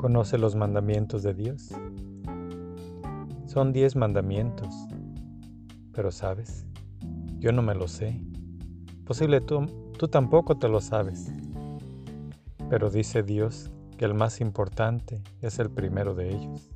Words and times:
¿Conoce 0.00 0.38
los 0.38 0.56
mandamientos 0.56 1.22
de 1.22 1.34
Dios? 1.34 1.74
Son 3.44 3.70
diez 3.70 3.96
mandamientos, 3.96 4.74
pero 5.92 6.10
sabes, 6.10 6.64
yo 7.38 7.52
no 7.52 7.60
me 7.60 7.74
lo 7.74 7.86
sé. 7.86 8.18
Posible 9.04 9.42
tú, 9.42 9.66
tú 9.98 10.08
tampoco 10.08 10.56
te 10.56 10.70
lo 10.70 10.80
sabes. 10.80 11.30
Pero 12.70 12.88
dice 12.88 13.22
Dios 13.22 13.70
que 13.98 14.06
el 14.06 14.14
más 14.14 14.40
importante 14.40 15.22
es 15.42 15.58
el 15.58 15.68
primero 15.68 16.14
de 16.14 16.30
ellos, 16.30 16.70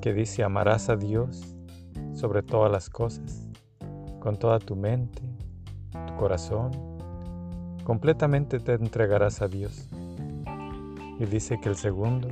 que 0.00 0.14
dice 0.14 0.44
amarás 0.44 0.88
a 0.88 0.96
Dios 0.96 1.58
sobre 2.14 2.42
todas 2.42 2.72
las 2.72 2.88
cosas, 2.88 3.46
con 4.18 4.38
toda 4.38 4.60
tu 4.60 4.76
mente, 4.76 5.20
tu 6.06 6.16
corazón, 6.16 6.70
completamente 7.84 8.60
te 8.60 8.72
entregarás 8.72 9.42
a 9.42 9.48
Dios. 9.48 9.90
Y 11.22 11.26
dice 11.26 11.60
que 11.60 11.68
el 11.68 11.76
segundo 11.76 12.26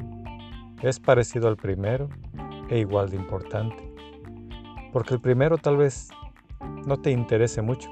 es 0.82 0.98
parecido 0.98 1.46
al 1.46 1.56
primero 1.56 2.08
e 2.68 2.80
igual 2.80 3.08
de 3.08 3.14
importante, 3.14 3.76
porque 4.92 5.14
el 5.14 5.20
primero 5.20 5.58
tal 5.58 5.76
vez 5.76 6.08
no 6.88 7.00
te 7.00 7.12
interese 7.12 7.62
mucho, 7.62 7.88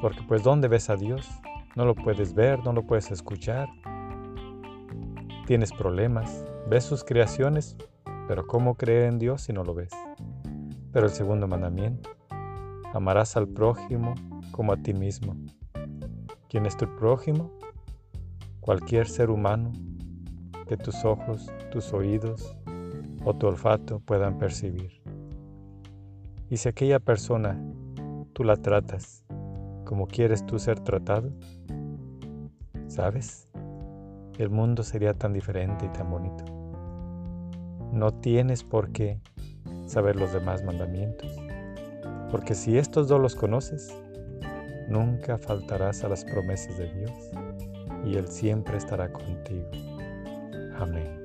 porque 0.00 0.22
pues 0.26 0.42
¿dónde 0.42 0.68
ves 0.68 0.88
a 0.88 0.96
Dios? 0.96 1.28
No 1.76 1.84
lo 1.84 1.94
puedes 1.94 2.32
ver, 2.32 2.64
no 2.64 2.72
lo 2.72 2.86
puedes 2.86 3.10
escuchar. 3.10 3.68
Tienes 5.46 5.70
problemas, 5.70 6.46
ves 6.66 6.84
sus 6.84 7.04
creaciones, 7.04 7.76
pero 8.26 8.46
¿cómo 8.46 8.76
creer 8.76 9.02
en 9.02 9.18
Dios 9.18 9.42
si 9.42 9.52
no 9.52 9.64
lo 9.64 9.74
ves? 9.74 9.92
Pero 10.94 11.04
el 11.08 11.12
segundo 11.12 11.46
mandamiento, 11.46 12.08
amarás 12.94 13.36
al 13.36 13.48
prójimo 13.48 14.14
como 14.50 14.72
a 14.72 14.78
ti 14.78 14.94
mismo. 14.94 15.36
¿Quién 16.48 16.64
es 16.64 16.74
tu 16.78 16.86
prójimo? 16.96 17.50
Cualquier 18.60 19.06
ser 19.06 19.28
humano 19.28 19.72
que 20.70 20.76
tus 20.76 21.04
ojos, 21.04 21.50
tus 21.72 21.92
oídos 21.92 22.56
o 23.24 23.34
tu 23.34 23.48
olfato 23.48 23.98
puedan 23.98 24.38
percibir. 24.38 25.02
Y 26.48 26.58
si 26.58 26.68
aquella 26.68 27.00
persona 27.00 27.60
tú 28.34 28.44
la 28.44 28.54
tratas 28.54 29.24
como 29.84 30.06
quieres 30.06 30.46
tú 30.46 30.60
ser 30.60 30.78
tratado, 30.78 31.32
¿sabes? 32.86 33.50
El 34.38 34.50
mundo 34.50 34.84
sería 34.84 35.12
tan 35.12 35.32
diferente 35.32 35.86
y 35.86 35.88
tan 35.88 36.08
bonito. 36.08 36.44
No 37.90 38.12
tienes 38.12 38.62
por 38.62 38.92
qué 38.92 39.20
saber 39.86 40.14
los 40.14 40.32
demás 40.32 40.62
mandamientos, 40.62 41.36
porque 42.30 42.54
si 42.54 42.78
estos 42.78 43.08
dos 43.08 43.20
los 43.20 43.34
conoces, 43.34 43.92
nunca 44.88 45.36
faltarás 45.36 46.04
a 46.04 46.08
las 46.08 46.24
promesas 46.24 46.78
de 46.78 46.94
Dios 46.94 47.12
y 48.04 48.14
Él 48.14 48.28
siempre 48.28 48.76
estará 48.76 49.12
contigo. 49.12 49.68
हमने 50.80 51.19